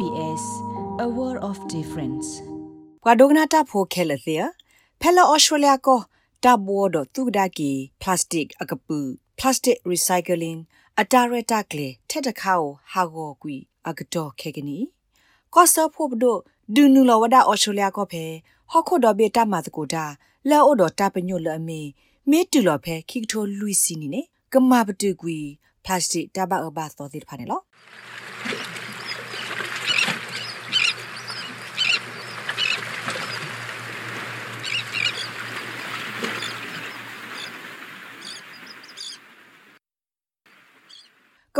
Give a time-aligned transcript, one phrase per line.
[0.00, 0.44] SBS
[1.04, 2.28] a world of difference
[3.04, 4.36] ကွာဒိုဂနာတာဖိုခဲလသေ
[5.00, 6.00] ဖဲလာဩစတြေးလျကို
[6.44, 7.70] တာဘောဒသူဒကီ
[8.02, 8.98] ပလတ်စတစ်အကပူ
[9.38, 10.60] ပလတ်စတစ်ရီဆိုက်ကလင်း
[11.00, 13.56] အတာရတာကလေထက်တခါကိုဟာဂောကွီ
[13.88, 14.78] အကတော့ခဲကနီ
[15.54, 16.36] ကော့ဆာဖို့ဘဒို
[16.74, 18.24] ဒူနူလဝဒဩစတြေးလျကိုဖဲ
[18.70, 20.04] ဟော့ခုဒဘေတာမတ်ကိုတာ
[20.48, 21.80] လဲအိုဒတာပညိုလအမီ
[22.30, 24.22] မေတူလဖဲခိကထိုလူစီနီနေ
[24.52, 25.38] ကမဘတူကွီ
[25.84, 27.60] ပလတ်စတစ်တဘအဘသောတိဖာနေလော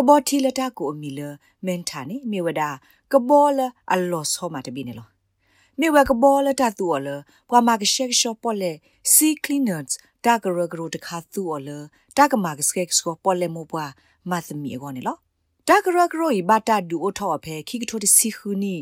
[0.08, 1.20] ဘောတီလတာကိုအမီလ
[1.66, 2.62] မန်ထာနေမြေဝဒ
[3.12, 3.58] ကဘောလ
[3.92, 5.08] အလောဆောမတဘီနေလော
[5.78, 7.08] မြေဝကဘောလတာသူော်လ
[7.48, 8.72] ဘွာမာကရှက်ရှော့ပေါ်လေ
[9.12, 9.86] စီကလီနာတ်
[10.24, 11.68] တာဂရဂရတခါသူော်လ
[12.16, 13.84] တာကမာကစကက်ဆော့ပေါ်လေမောဘွာ
[14.30, 15.16] မသမီအကောနေလော
[15.68, 18.74] တာဂရဂရဤဘာတာဒူအိုထောအဖဲခိကထိုတစီခူနီ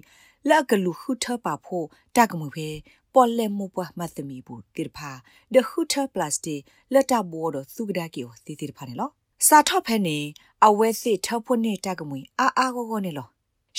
[0.48, 2.68] လက်ကလူခုထပါဖို့တာကမှုဖဲ
[3.14, 5.10] ပေါ်လေမောဘွာမသမီဘူးတိဖာ
[5.54, 6.56] ဒခုထပလတ်စတီ
[6.92, 9.10] လက်တာဘောဒသုကဒါကီကိုတီတီဖာနေလော
[9.47, 10.19] စာထော့ဖဲနေ
[10.65, 13.27] အဝဲစစ်ထောက်ဖွနေတကမွေအာအာကိုကိုနေလော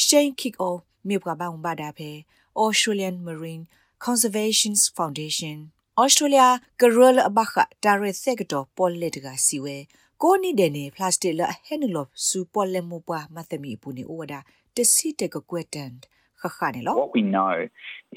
[0.05, 2.11] Shane Kick Off မြို့ကဘာဝဘာဒါဖဲ
[2.63, 3.65] Australian Marine
[4.05, 5.57] Conservation Foundation
[6.03, 6.49] Australia
[6.81, 9.77] Gorilla Abakha Tare Sector Politica Siwe
[10.23, 14.35] ကိုနိတဲ့နေပလတ်စတစ်လဟဲနလောစူပေါ်လက်မပွားမသမီပူနေဩဝဒ
[14.77, 15.93] တစီတကကွက်တန်
[16.41, 17.53] ခခနေလော What we know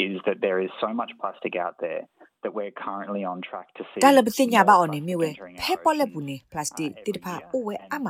[0.06, 2.02] is that there is so much plastic out there
[2.45, 5.29] that we're currently on track to see တလပစညာပါအော်နေမြဝဲ
[5.63, 8.07] ဖဲပေါ်လက်ဘူးနေပလတ်စတစ်တိတဖာအိုဝဲအမ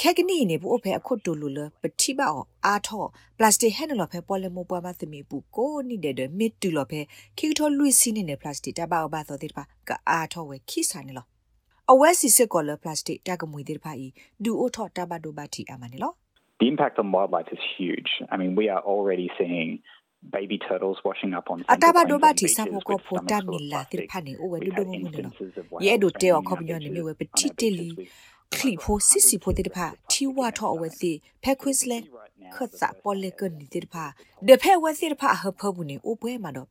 [0.00, 3.04] ခဲကနီနေဘူးအဖဲအခုတူလူလပတိပါအော်အာထော
[3.38, 7.00] ပလတ်စတစ်ဟဲနလောဖဲပေါ်လက်မပွားမသမီဘူးကိုနိတဲ့မစ်တူလောဖဲ
[7.38, 11.26] ခိထောလွိစီနေနေပလတ်စတစ်တပါအော်ဘာသောတိတဖာကအာထောဝဲခိဆိုင်နေလော
[11.90, 14.06] အဝဲစီစစ်ကောလပလတ်စတစ်တကမွေတိတဖာဤ
[14.44, 16.14] ဒူအိုထောတဘဒိုဘတီအမနေလော
[16.58, 18.10] The impact on wildlife is huge.
[18.32, 19.70] I mean, we are already seeing
[20.22, 24.36] baby turtles washing up on ataba do ba ti sapo ko phota mila tir phane
[24.42, 25.30] o we do do mu ne lo
[25.80, 27.88] ye do te o khop nyo ne me we peti teli
[28.50, 31.12] khli pho sisi pho te de pha thi wa tho awe ti
[31.42, 32.06] phe queensland
[32.54, 34.04] ခတ်စာပေါ်လေကန်ဒီတဖာ
[34.48, 36.68] ဒဖဲဝဲစီတဖာဟဖဘူးနေအိုပွဲမှာတော့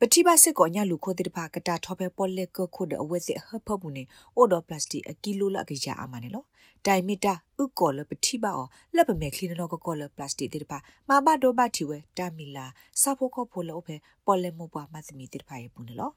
[0.00, 4.02] ပလတ်စတစ်နေလို့ပတိပါစစ်ကောညာလူခိုတိတဖာကတာထောဖဲပေါ်လေကခုဒအဝဲစီဟဖဘူးနေ
[4.36, 6.46] အိုတော့ပလတ်စတစ်အကီလိုလကကြာအမနေလို့
[6.86, 8.66] တိုင်မီတာဥကောလပတိပါအော
[8.96, 10.78] လက်ပမဲခလီနောကကောလပလတ်စတစ်တိတဖာ
[11.08, 12.66] မဘဒိုဘတီဝဲတာမီလာ
[13.00, 16.12] စာဖို့ကောဖိုလောဖဲပေါ်လေမောပွားမသမီတိတဖာရေဘူးနေလို့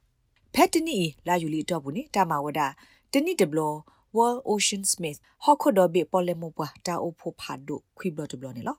[0.55, 2.61] ဖက်တနီလာယူလီတော့ဘူးနေတာမဝဒ
[3.13, 3.73] တနီတဘလော
[4.15, 8.19] World Ocean Smith ဟော့ခုဒဘေပေါ်လေမောပွားတာအိုဖိုဖာဒိုခွိဘ
[8.67, 8.71] လ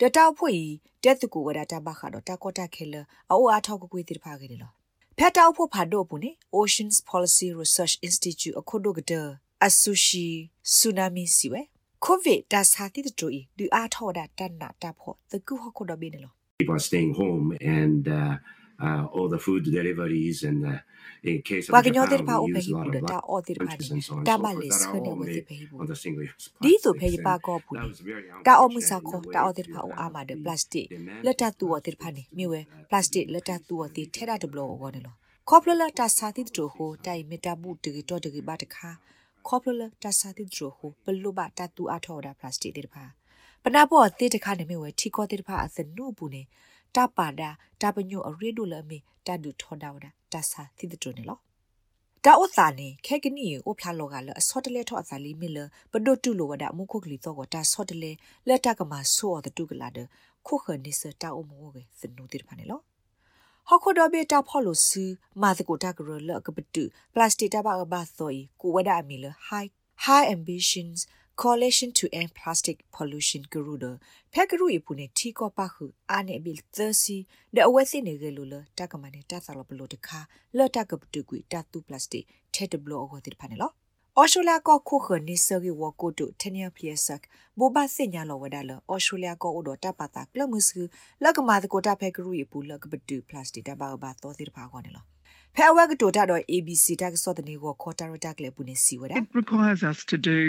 [0.00, 0.54] တဘလောနေလို့တတောက်ဖွေ
[1.02, 2.94] တက်တကူဝဒတာဘခါတော့တာကောတာခဲလ
[3.30, 4.72] အိုအားထောက်ကွေးတိဖာခဲ့တယ်လို့
[5.18, 9.12] ဖက်တောက်ဖို့ဖာဒိုဘူးနေ Oceans Policy Research Institute အခုဒိုကဒ
[9.66, 10.26] အဆူရှိ
[10.74, 11.62] ဆူနာမီစီဝဲ
[12.04, 17.46] ကိုဗစ်ဒါစာတိတူဤဒီအားထောတာတန်နာတာဖို့တကူဟခုဒဘေနေလို့ people are staying home
[17.80, 18.34] and uh,
[18.84, 20.78] uh, all the food deliveries and uh,
[21.30, 23.18] in case of ဝါကညောတဲ့ Japan, ပါ we အိုဖေ use ဟိ a lot ပူ of တာ
[23.18, 24.90] blood အော်တဲ့ပါ punches and so on and တာ so မ forth လေး that စ are
[24.92, 27.26] ခနေ all ဝတိ made ဖေဟိပူ on the single use ဒီဆိုဖေ plastics.
[27.26, 29.66] ပါ And ကောပူ that was very တာအော်မ unfortunate စာ in ခေါ် the တာ way အော်တဲ့
[29.66, 32.60] to ပါအို allow အာမတဲ့ the ပလတ်စတစ် demand လက်တတူအော်တဲ့ဖာနေမြဝဲ
[32.90, 35.16] ပလတ်စတစ်လက်တတူအော်တဲ့ထဲတာတဘလောအော်နေလို့
[35.48, 38.88] ခေါပလလတာစာတိတူဟိုတိုင်မီတာဘူးတကတော်တကဘာတခါ
[39.48, 43.04] ခေါပလလတာစာတိတူဟိုဘလုဘတတူအထော်တာပလတ်စတစ်တဲ့ဖာ
[43.62, 46.42] ပနာပေါ်တေတခါနေမြဝဲထီကောတဲ့ဖာအစနုဘူးနေ
[46.96, 51.40] တာပါဒါတာပညိုအရေဒိုလအမီတဒူထော်ဒါဝဒါတာစာတိတူနေလို့
[52.24, 55.58] တာဥသာနေခဲကနီအိုဖျာလောကလအစောတလဲထော့အစာလီမီလ
[55.92, 58.10] ပဒိုတူလိုဝဒမုခုကလီတော့ကတာစောတလဲ
[58.48, 59.98] လက်တကမှာဆိုအတူကလာဒ
[60.46, 62.82] ခုခနိစတာအမောကစနူတိဖာနေလို့
[63.68, 64.90] ဟခုဒဘေတာဖော်လို့စ
[65.42, 69.68] မာသကိုတာကရလကပတူပလတ်စတစ်တဘာဘာသောီကိုဝဒအမီလ high
[70.04, 70.98] high ambitions
[71.36, 73.90] coalition to end plastic pollution guru de
[74.32, 75.86] phekru ipune thi ko pa khu
[76.16, 79.98] ane bil thasi de awesi ne ge lo la takamane ta sa lo blo de
[80.06, 80.20] kha
[80.56, 82.24] la ta ka ptu ku ta tu plastic
[82.54, 83.68] the de blo go de phane lo
[84.18, 87.20] ဩစတြေးလျကခုခနိစဂီဝကိုတုတနီယပလီယက်
[87.58, 89.70] ဘောဘာစညာလောဝဒါလဩစတြေးလျကအိုဒ
[95.58, 100.40] တာပတာကလမှုစလကမာတကိုတာဖဲကရူယပူလကဘတူပလတ်စတစ်တဘာဘာသောတိဖာခေါနေလောဖဲဝကတိုတာတော့ ABC တက်စောတနေကိုခေါ်တာရတက်လေပူနေစီဝဒါ It requires us to do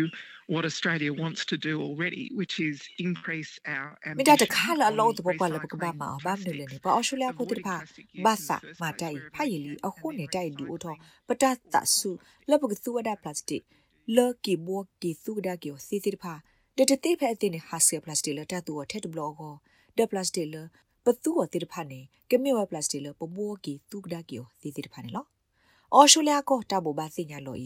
[0.54, 2.78] what Australia wants to do already, which is
[3.08, 3.88] increase our
[4.18, 7.76] မိတာ ambition တခါလာလို့ on တပပလပကဘာမှာဘာမနေ recycling လေပါဩစတြေးလျဖို့တဖာ
[8.26, 10.96] ဘာသာမာတိုင်ဖာယီလီအခုနေတိုက်ဒူအော
[11.28, 12.10] ပတတ်တဆူ
[12.50, 13.64] လပကသူဝဒါပလတ်စတစ်
[14.16, 16.34] လော်ကီဘောကီသူဒါကီစီစီတဖာ
[16.78, 19.54] တတတိဖဲအတင်ဟာဆီပလတ်စတစ်လတတူထက်တဘလောကို
[19.98, 20.56] ဒပလတ်စတစ်လ
[21.08, 22.00] ပသူအတိတဖာနေ
[22.30, 25.26] ကမေဝပလတ်စတစ်လပဘောကီသူဒါကီစီစီတဖာနေလော
[25.94, 27.60] အော်ရှိုလျာကိုတဘောဘာစညာလို့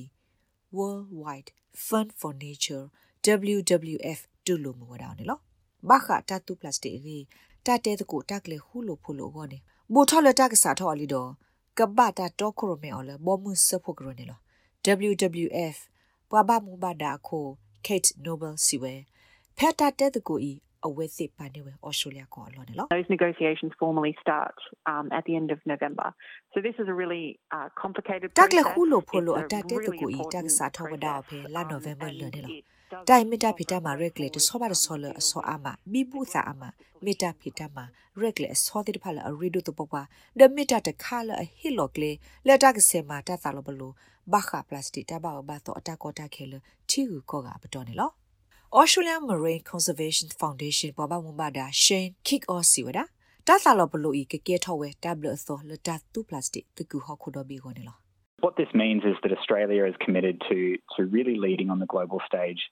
[0.78, 1.50] Worldwide
[1.86, 2.86] Fund for Nature
[3.54, 5.40] WWF တူလို့မဝဒါနေလော
[5.90, 7.18] ဘာခတာတူပလတ်စတစ်ရီ
[7.66, 9.58] တတဲတကိုတက်လေဟူလိုဖူလိုကောနေ
[9.94, 11.30] ဘူထော်လက်တကစားထော်လီတော့
[11.78, 14.40] ကဘတာတော့ခရမေအော်လဘောမှုစဖို့ကရနေလော
[15.10, 15.78] WWF
[16.30, 17.46] ပွာဘမူဘာဒါခို
[17.86, 18.94] Kate Noble Siwe
[19.58, 20.54] ဖက်တာတဲတကိုဤ
[20.88, 24.58] အဝဲစစ်ပါနေဝဲဩစတြေးလျကောလောနေလော Those negotiations formally start
[24.92, 26.08] um, at the end of November.
[26.54, 27.26] So this is a really
[27.58, 28.76] uh, complicated တက်လေ process.
[28.76, 32.22] ဟူလိုဖူလို It's အ a တတဲတ really ကိုဤတက် important စားထော်ဝဒါဖေ process, လာ um, နိုဗ ెంబర్ လ
[32.26, 32.64] and နေလော it
[32.94, 36.64] does တိုင်မီတာဖီတာ require မှာရက်လေတဆောပါတဆောလအဆောအာမမိဘူးစာအာမ
[37.06, 37.86] မီတာဖီတာမှာ
[38.20, 39.94] ရက်လေအဆောတိတဖလာအရီဒိုတပပ
[40.40, 42.12] ဒမီတာတခါလအဟီလောကလေ
[42.48, 43.92] လက်တကဆေမာတသလောဘလို
[44.32, 46.54] ဘာခပလတ်စတစ်တဘာဘာတော့အတကောတာခဲလ
[46.90, 48.12] တီဟူကောကပတော်နေလော
[48.79, 52.99] Australian Marine Conservation Foundation ပပမမဒါ Shane Kick Off စီဝဒ
[53.49, 54.89] တာသလောဘလိုဤကကဲထောဝဲ
[55.31, 57.97] W သောလတတူပလတ်စတစ်တကူဟခုဒဘီကိုနေလော
[58.45, 60.59] What this means is that Australia is committed to
[60.95, 62.63] to really leading on the global stage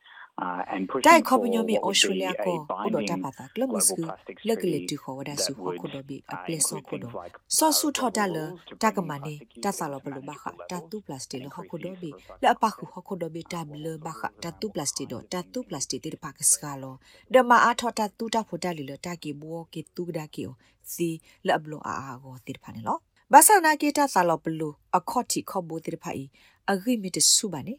[0.46, 3.16] uh, and တို pushing က်ခေါပ for ညမီ what ဩ would စတြေးလျ be ကို a ဥဒတာ
[3.16, 6.88] binding ပါတာကလမစ global ကူ plastics လက်ကလေ treaty တူခေါ်ဝဒါ that စုဟ would ခုဒဘီအ uh, ပလက်ဆော include
[6.90, 10.00] ခုဒ things like ဆောဆု uh, ထော်တာလ rules to တ bring ကမနီ plastic တ use ဆလော
[10.00, 12.84] to ဘလူဘခ manageable တ levels တူပလတ်စတစ်လ and ဟခု increase ဒ use ဘီ of recycled လအပခု
[12.92, 13.02] plastic.
[13.04, 16.96] ဟခုဒဘီတဘလဘခတတူပလတ်စတစ်ဒတတူပလတ်စတစ်တိပကစကလော
[17.34, 20.54] ဒမအားထော်တတူတာဖိုတာလီလတကီဘောကီတူဒကီယို
[20.94, 21.10] စီ
[21.48, 22.98] လဘလောအာအာကိုတိဖာနေလော
[23.34, 26.24] ဘာသာနာကေတာဆာလောဘလူအခေါတိခေါဘူတိဖာဤ
[26.72, 27.74] အဂိမီတဆုပါနေ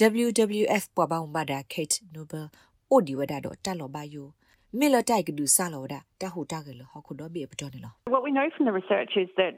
[0.00, 2.46] WWF ပွားပေါင်းမဒါ Kate Noble
[2.90, 4.26] အိုဒီဝဒါတော့တလောပါယို
[4.78, 9.54] မီလတိုက်ကဒူဆာလောဒါတဟူတာကလဟခုဒဘီပတော်နေလော What we know from the research is that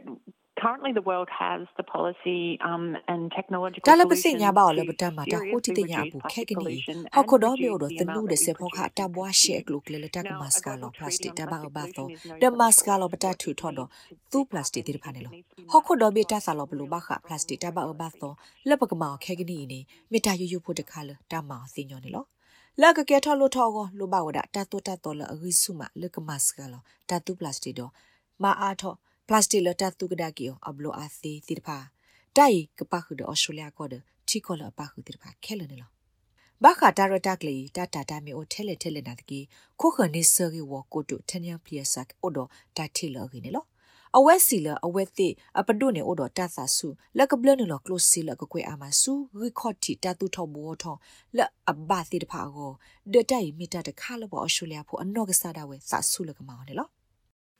[0.64, 2.40] currently the world has the policy
[2.70, 6.98] um, and technological တလပစ solutions ညာပါလ to ဘတမတာဟိုတိတ seriously ညာ reduce ဘူးခဲ plastic ကနီ pollution
[7.14, 9.04] ဟော and ခုတော့ဘီ reduce တော့ the တ amount လူ that ဒ we စေဖောခ produce တာ
[9.06, 9.66] and ဘွားရှဲ consume.
[9.66, 12.28] ကလုကလေတက Now, မ a စကလော global ပလတ်စ treaty တစ် on တဘာ plastic ဘာသော pollution is
[12.30, 13.92] no ဒမ double စကလောပတ what ထူ it ထော်တော့ is
[14.32, 18.32] to သူ decarbonise ပလတ်စတစ်တိဖာနေလော needs to be ဟောခုတော့ဘီတ managed ဆာလောဘလူဘခပလတ်စတစ်တဘာဘာသော
[18.68, 19.80] လက်ပကမောင်ခဲကနီနေ
[20.12, 22.24] မေတာယူယူဖို့တခါလတမောင်စညောနေလော
[22.80, 27.92] လက်ကကဲထော်လို့ထော်ကိုလိုပါဝဒတတ်တော့တတ်တော့လအဂိစုမလကမစကလောတတ်တူပလတ်စတစ်တော့
[28.42, 28.96] မာအားထော်
[29.28, 31.78] ပလတ်စတစ်လတတ်တူကဒါကီယောအဘလိုအာစီတိတဖာ
[32.36, 33.94] တိုင်ကပခုဒဩစတြေးလျကောဒ
[34.28, 35.90] ချီကောလပခုတိတဖာခဲလနေလော
[36.62, 39.40] ဘာခတာရတကလီတတာတာမီအိုထဲလေထဲလေနာတကီ
[39.80, 42.38] ခိုခနိဆာဂီဝကိုတုထညာပီယဆတ်အိုဒ
[42.76, 43.64] တာတီလောဂီနေလော
[44.16, 45.28] အဝဲစီလအဝဲတိ
[45.58, 46.88] အပဒုနေအိုဒတာဆာဆု
[47.18, 50.96] လက်ကဘလနလောကလိုစီလကကွေအာမဆုရီခေါတီတတူထောဘောထော
[51.36, 52.72] လက်အဘာတိတဖာကို
[53.12, 56.88] ဒတိုင်မီတာတခါလဘောအရှူလျာဖို့အနော့ကစားတာဝဲဆာဆုလကမောင်းနေလော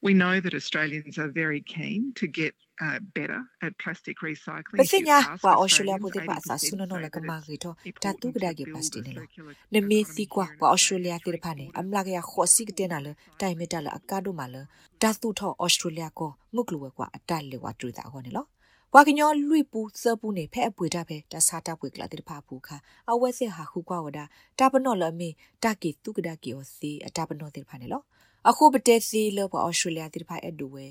[0.00, 4.78] We know that Australians are very keen to get uh, better at plastic recycling.
[4.80, 7.74] ပ If စ you ညာ ask ပွာဩစတြေးလျ Australians, ပိုတေပါဆာ80%ဆုနနောလ say က that မာ it's ဂီထောတ
[7.90, 11.10] important တူကဒါကေ to ပ build စတိနေ a လော circular နမီ economy စီကွာ here in ပွာဩစတြေးလျ
[11.14, 13.08] Australia တေ to ဖာနေ support အမလာကရခောစီကတဲ့နာလ
[13.40, 14.56] တိုင်မီတာလအကာဒိုမာလ
[15.02, 18.46] ဒါတူထောဩစတြေးလျကိုမုကလူဝဲကွာအတက်လေဝတူတာဟောနေလော
[18.94, 22.76] ဝါကညောလွိပူစပူနေဖဲအပွေတာဖဲတဆာတာပွေကလာတေဖာဖူခါ
[23.10, 24.24] အဝဲစစ်ဟာခုကွာဝဒါ
[24.58, 25.28] တာပနောလအမီ
[25.64, 28.02] တာကီတုကဒါကီယိုစီအတာပနောတေဖာနေလော
[28.46, 30.86] အခုပတဲစီလောပွာဩစတြေးလျတေဖာအဒူဝဲ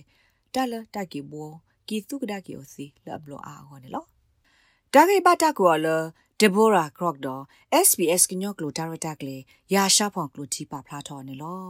[0.53, 1.51] တာလတာကီဘော
[1.87, 4.05] ကီတုကဒါကီယိုစီလဘလောအာဟောနေလော
[4.93, 5.87] ဒါဂိဘတာကောလ
[6.39, 7.43] ဒေဘိုရာခရော့ဒေါ်
[7.87, 9.37] SBS ကညော့ကလိုဒါရတာကလေ
[9.73, 11.61] ရာရှာဖောင်ကလိုတီပါဖလာထော်နေလော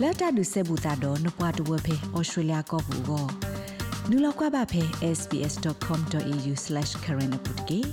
[0.00, 3.26] လတ်တာဒုစေဘူတာတော့နပွားတဝဖေဩစတြေးလျကောဘူးကော
[4.10, 4.82] နူလောက်ကွာပါဖေ
[5.18, 7.90] sbs.com.au/current update